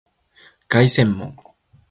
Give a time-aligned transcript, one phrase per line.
[0.67, 1.35] 凱旋門